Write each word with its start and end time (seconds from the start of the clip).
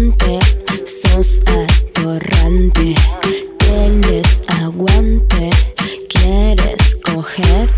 atorrante, 0.00 0.38
sos 0.86 1.42
atorrante. 1.46 2.94
Tienes 3.58 4.44
aguante, 4.48 5.50
quieres 6.08 6.96
coger. 7.04 7.68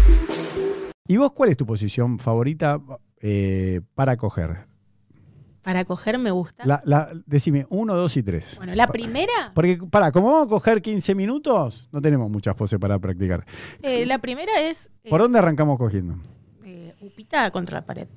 ¿Y 1.07 1.17
vos 1.17 1.33
cuál 1.33 1.51
es 1.51 1.57
tu 1.57 1.65
posición 1.65 2.19
favorita 2.19 2.81
eh, 3.21 3.81
para 3.95 4.17
coger? 4.17 4.67
Para 5.63 5.85
coger 5.85 6.19
me 6.19 6.31
gusta. 6.31 6.65
La, 6.67 6.83
la- 6.85 7.11
decime, 7.27 7.67
uno, 7.71 7.95
dos 7.95 8.17
y 8.17 8.23
tres. 8.23 8.57
bueno, 8.57 8.75
la 8.75 8.89
primera, 8.89 9.53
Porque, 9.55 9.79
para, 9.91 10.11
como 10.13 10.29
vamos 10.33 10.47
a 10.47 10.51
coger 10.51 10.83
15 10.83 11.15
minutos, 11.15 11.89
no 11.93 12.01
tenemos 12.01 12.29
muchas 12.31 12.55
poses 12.55 12.79
para 12.79 12.99
practicar. 12.99 13.45
eh, 13.83 14.07
la 14.07 14.19
primera 14.19 14.61
es 14.61 14.91
eh, 15.05 15.11
¿Por 15.11 15.21
dónde 15.21 15.39
arrancamos 15.39 15.79
cogiendo? 15.79 16.17
eh, 16.65 16.95
upita 17.01 17.51
contra 17.51 17.79
la 17.81 17.87
pared. 17.87 18.09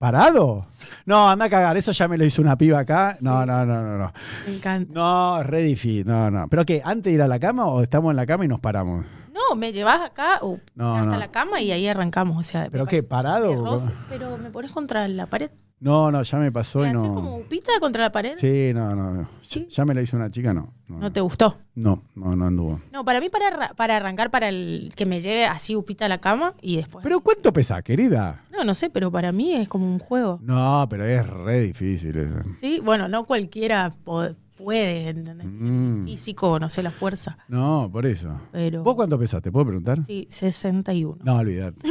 ¿Parado? 0.00 0.64
No, 1.04 1.28
anda 1.28 1.44
a 1.44 1.50
cagar, 1.50 1.76
eso 1.76 1.92
ya 1.92 2.08
me 2.08 2.16
lo 2.16 2.24
hizo 2.24 2.40
una 2.40 2.56
piba 2.56 2.78
acá. 2.78 3.18
No, 3.20 3.44
no, 3.44 3.66
no, 3.66 3.82
no, 3.82 3.98
no. 3.98 4.12
Me 4.46 4.54
encanta. 4.56 4.90
No, 4.94 5.42
re 5.42 5.60
difícil. 5.60 6.06
No, 6.06 6.30
no. 6.30 6.48
¿Pero 6.48 6.64
qué? 6.64 6.80
¿Antes 6.82 7.10
de 7.10 7.16
ir 7.16 7.20
a 7.22 7.28
la 7.28 7.38
cama 7.38 7.66
o 7.66 7.82
estamos 7.82 8.10
en 8.10 8.16
la 8.16 8.24
cama 8.24 8.46
y 8.46 8.48
nos 8.48 8.60
paramos? 8.60 9.04
No, 9.30 9.54
me 9.56 9.74
llevas 9.74 10.00
acá 10.00 10.38
uh, 10.40 10.58
No, 10.74 10.94
hasta 10.96 11.10
no. 11.12 11.18
la 11.18 11.30
cama 11.30 11.60
y 11.60 11.70
ahí 11.70 11.86
arrancamos. 11.86 12.38
O 12.38 12.42
sea, 12.42 12.62
me 12.62 12.70
¿Pero 12.70 12.86
qué, 12.86 13.02
parece 13.02 13.08
parado? 13.08 13.48
de 13.50 13.56
roce, 13.56 13.92
pero 14.08 14.38
me 14.38 14.48
pones 14.48 14.72
contra 14.72 15.06
la 15.06 15.26
pared. 15.26 15.50
No, 15.80 16.10
no, 16.10 16.22
ya 16.22 16.38
me 16.38 16.52
pasó 16.52 16.84
y 16.84 16.88
¿Así 16.88 16.94
no. 17.06 17.14
como 17.14 17.36
upita 17.38 17.72
contra 17.80 18.02
la 18.02 18.12
pared? 18.12 18.36
Sí, 18.38 18.72
no, 18.74 18.94
no. 18.94 19.14
no. 19.14 19.28
¿Sí? 19.40 19.66
Ya 19.70 19.86
me 19.86 19.94
lo 19.94 20.02
hizo 20.02 20.16
una 20.16 20.30
chica, 20.30 20.52
no. 20.52 20.74
No, 20.88 20.98
¿No 20.98 21.12
te 21.12 21.20
gustó? 21.22 21.54
no, 21.74 22.02
no, 22.14 22.36
no 22.36 22.46
anduvo. 22.46 22.80
No, 22.92 23.04
para 23.04 23.20
mí 23.20 23.30
para, 23.30 23.72
para 23.74 23.96
arrancar, 23.96 24.30
para 24.30 24.50
el 24.50 24.92
que 24.94 25.06
me 25.06 25.22
llegue 25.22 25.46
así 25.46 25.74
upita 25.74 26.04
a 26.04 26.08
la 26.08 26.18
cama 26.18 26.54
y 26.60 26.76
después... 26.76 27.02
¿Pero 27.02 27.20
cuánto 27.20 27.52
pesa, 27.52 27.80
querida? 27.80 28.42
No, 28.52 28.64
no 28.64 28.74
sé, 28.74 28.90
pero 28.90 29.10
para 29.10 29.32
mí 29.32 29.54
es 29.54 29.68
como 29.68 29.86
un 29.86 29.98
juego. 29.98 30.38
No, 30.42 30.86
pero 30.90 31.06
es 31.06 31.26
re 31.26 31.60
difícil 31.60 32.16
eso. 32.16 32.42
Sí, 32.48 32.80
bueno, 32.84 33.08
no 33.08 33.24
cualquiera 33.24 33.90
puede, 34.04 35.08
¿entendés? 35.08 35.46
Mm. 35.50 36.04
Físico, 36.04 36.60
no 36.60 36.68
sé, 36.68 36.82
la 36.82 36.90
fuerza. 36.90 37.38
No, 37.48 37.88
por 37.90 38.04
eso. 38.04 38.38
Pero... 38.52 38.82
¿Vos 38.82 38.96
cuánto 38.96 39.18
pesás? 39.18 39.40
¿Te 39.40 39.50
puedo 39.50 39.64
preguntar? 39.64 40.02
Sí, 40.02 40.26
61. 40.30 41.22
No, 41.24 41.36
olvidate. 41.36 41.80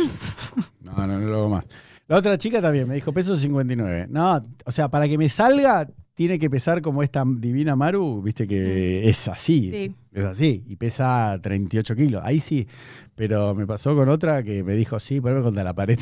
No, 0.82 1.06
no, 1.06 1.20
no 1.20 1.28
lo 1.28 1.38
hago 1.38 1.50
más. 1.50 1.68
La 2.10 2.18
otra 2.18 2.40
chica 2.40 2.60
también 2.60 2.88
me 2.88 2.96
dijo, 2.96 3.14
peso 3.14 3.38
59. 3.38 4.08
No, 4.10 4.44
o 4.66 4.72
sea, 4.72 4.90
para 4.90 5.08
que 5.08 5.16
me 5.16 5.30
salga, 5.30 5.88
tiene 6.16 6.40
que 6.40 6.50
pesar 6.50 6.82
como 6.82 7.04
esta 7.04 7.24
divina 7.24 7.76
Maru, 7.76 8.24
viste 8.24 8.48
que 8.48 9.08
es 9.08 9.28
así. 9.28 9.70
Sí. 9.70 9.96
Es 10.12 10.26
así. 10.26 10.64
Y 10.68 10.76
pesa 10.76 11.40
38 11.40 11.96
kilos. 11.96 12.24
Ahí 12.26 12.40
sí. 12.40 12.68
Pero 13.14 13.54
me 13.54 13.68
pasó 13.68 13.96
con 13.96 14.10
otra 14.10 14.42
que 14.42 14.64
me 14.64 14.74
dijo, 14.74 15.00
sí, 15.00 15.22
poneme 15.22 15.44
contra 15.44 15.64
la 15.64 15.76
pared. 15.76 16.00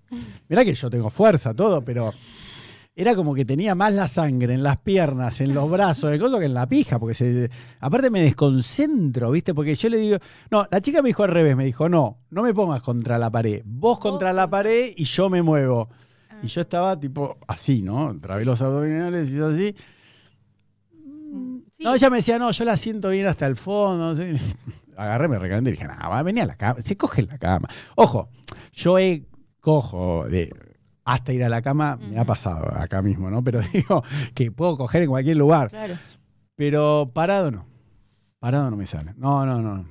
Mirá 0.48 0.64
que 0.64 0.72
yo 0.72 0.88
tengo 0.88 1.10
fuerza, 1.10 1.52
todo, 1.52 1.84
pero 1.84 2.14
era 3.00 3.14
como 3.14 3.34
que 3.34 3.46
tenía 3.46 3.74
más 3.74 3.94
la 3.94 4.08
sangre 4.08 4.52
en 4.52 4.62
las 4.62 4.76
piernas, 4.76 5.40
en 5.40 5.54
los 5.54 5.70
brazos, 5.70 6.12
el 6.12 6.20
coso 6.20 6.38
que 6.38 6.44
en 6.44 6.52
la 6.52 6.68
pija, 6.68 6.98
porque 6.98 7.14
se, 7.14 7.50
aparte 7.80 8.10
me 8.10 8.20
desconcentro, 8.20 9.30
¿viste? 9.30 9.54
Porque 9.54 9.74
yo 9.74 9.88
le 9.88 9.96
digo, 9.96 10.18
no, 10.50 10.66
la 10.70 10.82
chica 10.82 11.00
me 11.00 11.08
dijo 11.08 11.22
al 11.22 11.30
revés, 11.30 11.56
me 11.56 11.64
dijo, 11.64 11.88
no, 11.88 12.18
no 12.28 12.42
me 12.42 12.52
pongas 12.52 12.82
contra 12.82 13.18
la 13.18 13.30
pared, 13.30 13.62
vos 13.64 13.98
contra 13.98 14.34
la 14.34 14.50
pared 14.50 14.92
y 14.94 15.04
yo 15.04 15.30
me 15.30 15.40
muevo. 15.40 15.88
Y 16.42 16.48
yo 16.48 16.60
estaba 16.60 16.98
tipo 16.98 17.38
así, 17.48 17.82
¿no? 17.82 18.14
Trabé 18.20 18.44
los 18.44 18.60
abdominales 18.60 19.30
y 19.30 19.36
yo 19.36 19.48
así. 19.48 19.74
Sí. 21.72 21.84
No, 21.84 21.94
ella 21.94 22.10
me 22.10 22.16
decía, 22.16 22.38
no, 22.38 22.50
yo 22.50 22.64
la 22.64 22.76
siento 22.76 23.08
bien 23.08 23.26
hasta 23.26 23.46
el 23.46 23.56
fondo. 23.56 24.08
no 24.08 24.14
sé. 24.14 24.36
Agarré, 24.96 25.28
me 25.28 25.38
recalenté 25.38 25.70
y 25.70 25.72
dije, 25.72 25.86
no, 25.86 26.10
va, 26.10 26.22
vení 26.22 26.40
a 26.40 26.46
la 26.46 26.56
cama. 26.56 26.80
Se 26.84 26.96
coge 26.96 27.22
en 27.22 27.28
la 27.28 27.38
cama. 27.38 27.68
Ojo, 27.94 28.28
yo 28.72 28.98
he 28.98 29.24
cojo 29.60 30.26
de 30.28 30.50
hasta 31.04 31.32
ir 31.32 31.44
a 31.44 31.48
la 31.48 31.62
cama, 31.62 31.96
me 31.96 32.18
ha 32.18 32.24
pasado 32.24 32.66
acá 32.76 33.02
mismo, 33.02 33.30
¿no? 33.30 33.42
Pero 33.42 33.60
digo 33.72 34.02
que 34.34 34.50
puedo 34.50 34.76
coger 34.76 35.02
en 35.02 35.08
cualquier 35.08 35.36
lugar. 35.36 35.70
Claro. 35.70 35.94
Pero 36.56 37.10
parado 37.12 37.50
no. 37.50 37.66
Parado 38.38 38.70
no 38.70 38.76
me 38.76 38.86
sale. 38.86 39.12
No, 39.16 39.44
no, 39.44 39.60
no. 39.60 39.84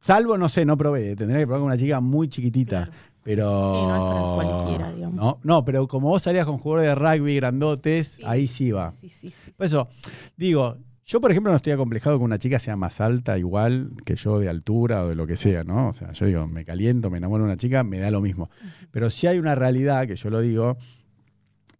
Salvo, 0.00 0.38
no 0.38 0.48
sé, 0.48 0.64
no 0.64 0.76
probé. 0.76 1.14
Tendría 1.16 1.40
que 1.40 1.46
probar 1.46 1.60
con 1.60 1.66
una 1.66 1.76
chica 1.78 2.00
muy 2.00 2.28
chiquitita. 2.28 2.86
Claro. 2.86 2.92
Pero. 3.22 3.74
Sí, 3.74 3.82
no 3.82 3.94
es 3.94 4.12
para 4.12 4.34
cualquiera, 4.56 4.92
digamos. 4.92 5.16
No, 5.16 5.38
no, 5.42 5.64
pero 5.64 5.86
como 5.86 6.08
vos 6.08 6.22
salías 6.22 6.46
con 6.46 6.58
jugadores 6.58 6.88
de 6.88 6.94
rugby 6.94 7.36
grandotes, 7.36 8.08
Sí, 8.12 8.22
ahí 8.24 8.46
sí 8.46 8.70
va. 8.70 8.92
Sí, 8.92 9.08
sí, 9.08 9.30
sí. 9.30 9.50
Por 9.52 9.66
eso, 9.66 9.88
digo, 10.36 10.76
yo 11.10 11.20
por 11.20 11.32
ejemplo 11.32 11.50
no 11.50 11.56
estoy 11.56 11.72
acomplejado 11.72 12.18
que 12.18 12.24
una 12.24 12.38
chica 12.38 12.60
sea 12.60 12.76
más 12.76 13.00
alta, 13.00 13.36
igual 13.36 13.90
que 14.04 14.14
yo 14.14 14.38
de 14.38 14.48
altura 14.48 15.02
o 15.04 15.08
de 15.08 15.16
lo 15.16 15.26
que 15.26 15.36
sea, 15.36 15.64
¿no? 15.64 15.88
O 15.88 15.92
sea, 15.92 16.12
yo 16.12 16.26
digo, 16.26 16.46
me 16.46 16.64
caliento, 16.64 17.10
me 17.10 17.18
enamoro 17.18 17.42
de 17.44 17.50
una 17.50 17.56
chica, 17.56 17.82
me 17.82 17.98
da 17.98 18.12
lo 18.12 18.20
mismo. 18.20 18.48
Pero 18.92 19.10
si 19.10 19.26
hay 19.26 19.38
una 19.40 19.56
realidad, 19.56 20.06
que 20.06 20.14
yo 20.14 20.30
lo 20.30 20.40
digo, 20.40 20.76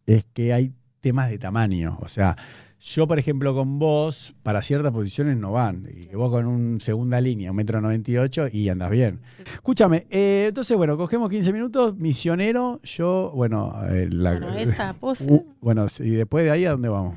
es 0.07 0.25
que 0.33 0.53
hay 0.53 0.73
temas 1.01 1.31
de 1.31 1.39
tamaño. 1.39 1.97
O 2.01 2.09
sea, 2.09 2.35
yo 2.81 3.07
por 3.07 3.21
ejemplo 3.21 3.55
con 3.55 3.79
vos, 3.79 4.35
para 4.43 4.63
ciertas 4.63 4.91
posiciones 4.91 5.37
no 5.37 5.53
van. 5.53 5.87
Y 5.95 6.13
vos 6.17 6.31
con 6.31 6.47
un 6.47 6.81
segunda 6.81 7.21
línea, 7.21 7.51
un 7.53 7.57
metro 7.57 7.81
noventa 7.81 8.11
y 8.11 8.17
ocho, 8.17 8.47
y 8.51 8.69
andas 8.69 8.91
bien. 8.91 9.21
Sí. 9.37 9.43
Escúchame, 9.55 10.07
eh, 10.11 10.47
entonces, 10.49 10.77
bueno, 10.77 10.97
cogemos 10.97 11.31
15 11.31 11.53
minutos, 11.53 11.97
misionero, 11.97 12.81
yo, 12.83 13.31
bueno, 13.35 13.75
eh, 13.91 14.09
la- 14.11 14.33
Bueno, 14.33 14.55
esa 14.59 14.93
pose. 14.95 15.31
Uh, 15.31 15.47
bueno, 15.61 15.87
y 16.01 16.11
después 16.11 16.45
de 16.45 16.51
ahí, 16.51 16.65
¿a 16.65 16.73
dónde 16.73 16.89
vamos? 16.89 17.15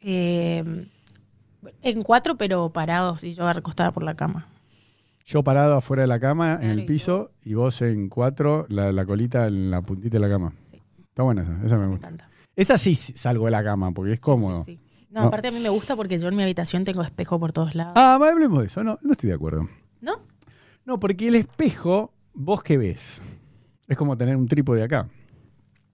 Eh, 0.00 0.64
en 1.82 2.02
cuatro, 2.02 2.36
pero 2.36 2.70
parados 2.72 3.24
y 3.24 3.32
yo 3.32 3.50
recostada 3.52 3.92
por 3.92 4.02
la 4.02 4.14
cama. 4.14 4.46
Yo 5.26 5.42
parado 5.42 5.74
afuera 5.74 6.02
de 6.02 6.06
la 6.08 6.18
cama, 6.20 6.58
en 6.62 6.70
el 6.70 6.86
piso, 6.86 7.32
y 7.44 7.54
vos 7.54 7.82
en 7.82 8.08
cuatro, 8.08 8.64
la, 8.70 8.92
la 8.92 9.04
colita 9.04 9.46
en 9.46 9.70
la 9.70 9.82
puntita 9.82 10.16
de 10.16 10.20
la 10.20 10.28
cama. 10.28 10.54
Sí. 10.62 10.80
Está 11.00 11.22
buena 11.22 11.42
esa, 11.42 11.66
esa 11.66 11.74
me 11.76 11.82
me 11.82 11.88
gusta. 11.92 12.06
encanta. 12.08 12.30
Esa 12.56 12.78
sí 12.78 12.94
salgo 12.96 13.44
de 13.44 13.50
la 13.50 13.62
cama, 13.62 13.92
porque 13.92 14.12
es 14.14 14.20
cómodo. 14.20 14.64
Sí, 14.64 14.76
sí, 14.76 14.80
sí. 15.00 15.06
No, 15.10 15.20
No. 15.22 15.26
aparte 15.28 15.48
a 15.48 15.52
mí 15.52 15.60
me 15.60 15.68
gusta 15.68 15.96
porque 15.96 16.18
yo 16.18 16.28
en 16.28 16.36
mi 16.36 16.42
habitación 16.42 16.84
tengo 16.84 17.02
espejo 17.02 17.38
por 17.38 17.52
todos 17.52 17.74
lados. 17.74 17.92
Ah, 17.96 18.14
hablemos 18.14 18.60
de 18.60 18.66
eso, 18.66 18.82
no, 18.82 18.98
no 19.02 19.12
estoy 19.12 19.28
de 19.28 19.34
acuerdo. 19.34 19.68
¿No? 20.00 20.12
No, 20.86 20.98
porque 20.98 21.28
el 21.28 21.34
espejo, 21.34 22.14
vos 22.32 22.62
qué 22.62 22.78
ves, 22.78 23.20
es 23.86 23.96
como 23.98 24.16
tener 24.16 24.36
un 24.36 24.48
trípode 24.48 24.82
acá. 24.82 25.08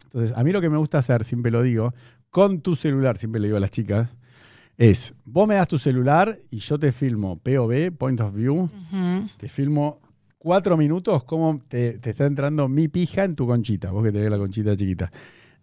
Entonces, 0.06 0.36
a 0.36 0.44
mí 0.44 0.52
lo 0.52 0.60
que 0.60 0.70
me 0.70 0.78
gusta 0.78 0.98
hacer, 0.98 1.24
siempre 1.24 1.50
lo 1.50 1.62
digo, 1.62 1.92
con 2.30 2.60
tu 2.60 2.76
celular, 2.76 3.18
siempre 3.18 3.40
le 3.40 3.48
digo 3.48 3.56
a 3.56 3.60
las 3.60 3.70
chicas, 3.70 4.10
es, 4.76 5.14
vos 5.24 5.46
me 5.46 5.54
das 5.54 5.68
tu 5.68 5.78
celular 5.78 6.38
y 6.50 6.58
yo 6.58 6.78
te 6.78 6.92
filmo 6.92 7.38
POV, 7.38 7.92
Point 7.96 8.20
of 8.20 8.34
View, 8.34 8.68
te 9.36 9.48
filmo 9.48 10.00
cuatro 10.38 10.76
minutos 10.76 11.24
cómo 11.24 11.60
te, 11.68 11.98
te 11.98 12.10
está 12.10 12.26
entrando 12.26 12.68
mi 12.68 12.88
pija 12.88 13.24
en 13.24 13.34
tu 13.34 13.46
conchita, 13.46 13.90
vos 13.90 14.04
que 14.04 14.12
tenés 14.12 14.30
la 14.30 14.38
conchita 14.38 14.76
chiquita. 14.76 15.10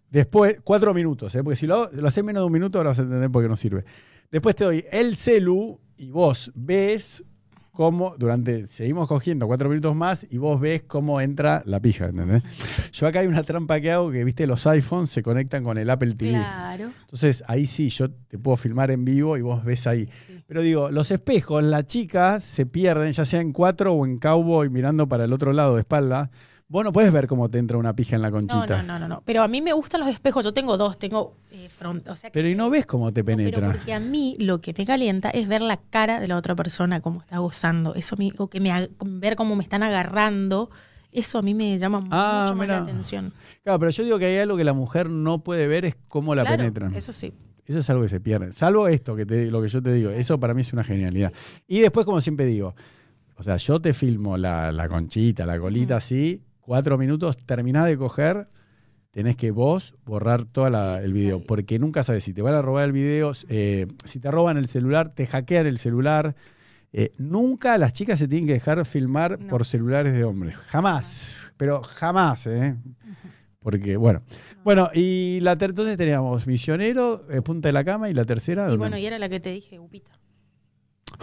Después, 0.10 0.60
cuatro 0.64 0.94
minutos, 0.94 1.34
¿eh? 1.36 1.44
porque 1.44 1.56
si 1.56 1.68
lo, 1.68 1.90
lo 1.92 2.08
haces 2.08 2.24
menos 2.24 2.42
de 2.42 2.46
un 2.48 2.52
minuto, 2.52 2.78
ahora 2.78 2.90
vas 2.90 3.00
a 3.00 3.04
entender 3.04 3.32
por 3.32 3.44
qué 3.44 3.50
no 3.50 3.56
sirve. 3.56 3.86
Después 4.30 4.56
te 4.56 4.64
doy 4.66 4.86
el 4.92 5.16
celu 5.16 5.80
y 5.98 6.12
vos 6.12 6.52
ves 6.56 7.24
cómo, 7.72 8.16
durante, 8.18 8.68
seguimos 8.68 9.08
cogiendo 9.08 9.48
cuatro 9.48 9.70
minutos 9.70 9.96
más 9.96 10.26
y 10.30 10.38
vos 10.38 10.60
ves 10.60 10.84
cómo 10.84 11.22
entra 11.22 11.64
la 11.66 11.80
pija, 11.80 12.06
¿entendés? 12.06 12.44
Yo 12.92 13.08
acá 13.08 13.20
hay 13.20 13.28
una 13.28 13.44
trampa 13.44 13.80
que 13.80 13.92
hago 13.92 14.12
que, 14.12 14.24
viste, 14.24 14.46
los 14.46 14.66
iPhones 14.68 15.10
se 15.10 15.24
conectan 15.24 15.64
con 15.64 15.78
el 15.78 15.90
Apple 15.90 16.16
TV. 16.16 16.32
Claro. 16.32 16.92
Entonces 17.02 17.44
ahí 17.48 17.66
sí, 17.66 17.90
yo 17.90 18.10
te 18.10 18.38
puedo 18.38 18.58
filmar 18.58 18.92
en 18.92 19.06
vivo 19.06 19.38
y 19.38 19.42
vos 19.42 19.64
ves 19.64 19.88
ahí. 19.88 20.10
Sí. 20.28 20.44
Pero 20.48 20.62
digo, 20.62 20.92
los 20.92 21.12
espejos, 21.12 21.64
las 21.64 21.86
chicas 21.86 22.44
se 22.44 22.66
pierden, 22.66 23.12
ya 23.12 23.26
sea 23.26 23.42
en 23.42 23.54
cuatro 23.54 23.94
o 23.94 24.06
en 24.06 24.18
cowboy 24.18 24.70
mirando 24.70 25.08
para 25.08 25.26
el 25.26 25.34
otro 25.34 25.54
lado 25.54 25.76
de 25.76 25.82
espalda. 25.82 26.30
Vos 26.72 26.86
no 26.86 26.94
puedes 26.94 27.12
ver 27.12 27.28
cómo 27.28 27.50
te 27.50 27.58
entra 27.60 27.78
una 27.78 27.94
pija 27.94 28.16
en 28.16 28.22
la 28.22 28.32
conchita. 28.32 28.82
no, 28.82 28.94
no, 28.94 29.00
no, 29.00 29.08
no. 29.10 29.24
Pero 29.26 29.44
a 29.44 29.48
mí 29.50 29.62
me 29.62 29.74
gustan 29.74 30.00
los 30.00 30.10
espejos. 30.10 30.46
Yo 30.46 30.54
tengo 30.54 30.78
dos, 30.78 30.98
tengo 30.98 31.36
eh, 31.52 31.68
front. 31.70 32.08
O 32.08 32.16
sea 32.16 32.30
que 32.30 32.34
Pero 32.34 32.48
y 32.48 32.56
no 32.56 32.70
ves 32.70 32.86
cómo 32.86 33.12
te 33.12 33.22
No, 33.22 33.26
pero 33.26 33.38
penetra. 33.38 33.72
porque 33.74 33.94
a 33.94 34.00
mí 34.00 34.38
lo 34.40 34.62
que 34.62 34.74
me 34.78 34.86
calienta 34.86 35.30
es 35.32 35.50
ver 35.50 35.62
la 35.62 35.76
cara 35.76 36.22
de 36.22 36.28
la 36.30 36.38
otra 36.38 36.56
persona, 36.56 37.02
cómo 37.02 37.20
está 37.22 37.40
gozando. 37.40 37.94
Eso 37.96 38.16
me, 38.16 38.32
o 38.38 38.50
que 38.50 38.62
me 38.62 38.90
ver 39.20 39.36
cómo 39.36 39.58
me 39.58 39.64
están 39.64 39.84
agarrando. 39.84 40.70
Eso 41.12 41.40
a 41.40 41.42
mí 41.42 41.54
me 41.54 41.78
llama 41.78 42.08
Ah, 42.10 42.44
mucho 42.46 42.56
más 42.56 42.68
la 42.70 42.78
atención. 42.78 43.34
Claro, 43.64 43.78
pero 43.80 43.92
yo 43.92 44.04
digo 44.06 44.18
que 44.18 44.26
hay 44.28 44.38
algo 44.38 44.56
que 44.56 44.64
la 44.64 44.72
mujer 44.74 45.10
no 45.10 45.44
puede 45.44 45.68
ver 45.68 45.84
es 45.84 45.98
cómo 46.08 46.36
la 46.36 46.44
Claro, 46.44 46.58
penetran. 46.60 46.96
Eso 46.96 47.12
sí. 47.12 47.34
Eso 47.66 47.80
es 47.80 47.90
algo 47.90 48.04
que 48.04 48.10
se 48.10 48.22
pierde. 48.22 48.54
Salvo 48.54 48.88
esto, 48.88 49.14
que 49.16 49.26
te, 49.26 49.52
lo 49.52 49.62
que 49.62 49.68
yo 49.68 49.82
te 49.82 49.92
digo. 49.94 50.10
Eso 50.10 50.40
para 50.40 50.54
mí 50.54 50.62
es 50.62 50.72
una 50.72 50.86
genialidad. 50.86 51.34
Y 51.68 51.82
después, 51.82 52.06
como 52.06 52.22
siempre 52.22 52.46
digo, 52.46 52.76
o 53.36 53.44
sea, 53.44 53.58
yo 53.58 53.82
te 53.82 53.94
filmo 53.94 54.38
la, 54.38 54.72
la 54.72 54.88
conchita, 54.88 55.46
la 55.46 55.60
colita 55.60 55.96
Mm. 55.96 55.98
así, 55.98 56.42
cuatro 56.62 56.98
minutos, 56.98 57.38
terminás 57.38 57.88
de 57.88 57.98
coger, 57.98 58.48
tenés 59.12 59.36
que 59.36 59.52
vos 59.52 59.94
borrar 60.06 60.46
todo 60.46 60.68
el 60.98 61.14
video. 61.14 61.42
Porque 61.46 61.80
nunca 61.80 62.04
sabes 62.04 62.24
si 62.24 62.34
te 62.34 62.42
van 62.42 62.54
a 62.54 62.62
robar 62.62 62.86
el 62.86 62.92
video, 62.92 63.34
eh, 63.50 63.88
si 64.06 64.20
te 64.20 64.32
roban 64.32 64.58
el 64.58 64.68
celular, 64.68 65.14
te 65.14 65.28
hackean 65.28 65.68
el 65.68 65.80
celular. 65.80 66.36
Eh, 66.94 67.12
nunca 67.18 67.78
las 67.78 67.94
chicas 67.94 68.20
se 68.20 68.28
tienen 68.28 68.48
que 68.48 68.54
dejar 68.54 68.86
filmar 68.86 69.40
No. 69.40 69.48
por 69.48 69.66
celulares 69.66 70.14
de 70.14 70.24
hombres. 70.24 70.56
Jamás. 70.58 71.52
Pero 71.58 71.82
jamás, 71.84 72.48
¿eh? 72.48 72.76
Porque, 73.62 73.96
bueno. 73.96 74.24
Bueno, 74.64 74.90
y 74.94 75.40
la 75.42 75.54
entonces 75.54 75.96
teníamos 75.98 76.48
misionero, 76.48 77.26
eh, 77.30 77.42
punta 77.42 77.70
de 77.70 77.74
la 77.74 77.84
cama, 77.84 78.10
y 78.10 78.14
la 78.14 78.26
tercera. 78.26 78.72
Y 78.74 78.78
bueno, 78.78 78.98
y 78.98 79.06
era 79.06 79.20
la 79.20 79.30
que 79.30 79.40
te 79.40 79.52
dije, 79.52 79.80
Upita. 79.80 80.12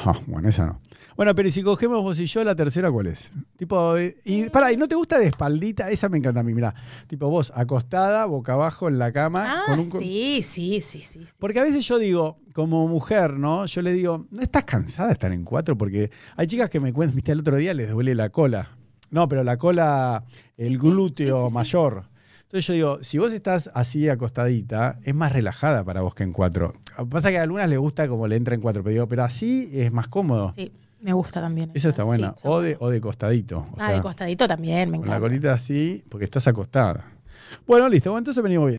Ah, 0.05 0.21
bueno, 0.27 0.49
esa 0.49 0.67
no. 0.67 0.81
Bueno, 1.17 1.35
pero 1.35 1.51
si 1.51 1.63
cogemos 1.65 2.01
vos 2.03 2.21
y 2.21 2.27
yo, 2.27 2.45
la 2.45 2.55
tercera, 2.55 2.91
¿cuál 2.93 3.09
es? 3.09 3.33
Tipo, 3.57 3.97
eh, 3.97 4.17
y 4.25 4.49
para, 4.51 4.71
¿y 4.71 4.77
no 4.77 4.87
te 4.87 4.95
gusta 4.95 5.19
de 5.19 5.27
espaldita? 5.27 5.91
Esa 5.91 6.09
me 6.09 6.19
encanta 6.19 6.41
a 6.41 6.43
mí, 6.45 6.55
mira. 6.55 6.73
Tipo, 7.09 7.29
vos 7.29 7.53
acostada, 7.57 8.25
boca 8.27 8.53
abajo 8.53 8.87
en 8.89 8.99
la 9.01 9.11
cama. 9.11 9.45
Ah, 9.49 9.63
con 9.67 9.81
un 9.81 9.91
co- 9.91 9.99
sí, 9.99 10.41
sí, 10.45 10.81
sí, 10.81 11.03
sí. 11.03 11.27
sí. 11.27 11.33
Porque 11.41 11.59
a 11.59 11.65
veces 11.65 11.85
yo 11.87 11.99
digo, 11.99 12.39
como 12.55 12.87
mujer, 12.87 13.33
¿no? 13.33 13.67
Yo 13.67 13.83
le 13.83 13.93
digo, 13.93 14.27
¿no 14.31 14.43
estás 14.43 14.65
cansada 14.65 15.09
de 15.09 15.15
estar 15.15 15.33
en 15.33 15.45
cuatro? 15.45 15.77
Porque 15.77 16.11
hay 16.37 16.47
chicas 16.47 16.71
que 16.71 16.79
me 16.79 16.93
cuentan, 16.93 17.17
viste, 17.17 17.33
el 17.33 17.41
otro 17.41 17.57
día 17.57 17.75
les 17.75 17.91
duele 17.91 18.15
la 18.15 18.29
cola. 18.31 18.77
No, 19.11 19.27
pero 19.29 19.43
la 19.43 19.57
cola, 19.57 20.23
el 20.57 20.73
Sí, 20.75 20.77
glúteo 20.79 21.49
sí. 21.49 21.55
mayor. 21.55 22.05
Entonces 22.49 22.67
yo 22.67 22.73
digo, 22.73 22.99
si 23.05 23.19
vos 23.19 23.31
estás 23.33 23.71
así 23.75 24.09
acostadita, 24.09 24.99
es 25.05 25.15
más 25.15 25.33
relajada 25.33 25.85
para 25.85 26.01
vos 26.01 26.15
que 26.15 26.23
en 26.23 26.33
cuatro. 26.33 26.73
Pasa 27.11 27.29
que 27.31 27.37
a 27.39 27.43
algunas 27.43 27.69
les 27.69 27.79
gusta 27.79 28.09
como 28.09 28.27
le 28.27 28.37
entra 28.37 28.55
en 28.55 28.63
cuatro, 28.63 28.83
pero 28.83 28.93
digo, 28.95 29.07
pero 29.07 29.25
así 29.25 29.69
es 29.75 29.93
más 29.93 30.09
cómodo. 30.09 30.53
Sí, 30.55 30.73
me 31.03 31.13
gusta 31.13 31.43
también. 31.43 31.71
Esa 31.75 31.91
está 31.91 32.05
buena. 32.05 32.33
está 32.35 32.49
o, 32.49 32.63
de, 32.63 32.79
o 32.81 32.89
de 32.89 33.03
costadito. 33.03 33.59
O 33.59 33.75
Ah, 33.77 33.89
sea, 33.89 33.97
de 33.97 34.01
costadito 34.01 34.49
también, 34.49 34.91
me 34.91 34.97
con 34.97 35.09
la 35.09 35.17
encanta. 35.17 35.29
colita 35.29 35.53
así, 35.53 36.03
porque 36.09 36.25
estás 36.25 36.49
acostada. 36.49 37.13
Bueno, 37.67 37.87
listo. 37.87 38.11
Bueno, 38.11 38.21
entonces 38.21 38.43
venimos 38.43 38.65
bien. 38.65 38.67